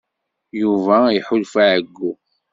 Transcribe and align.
Yuba 0.61 0.97
iḥulfa 1.17 1.61
i 1.65 1.67
uɛeyyu. 1.67 2.11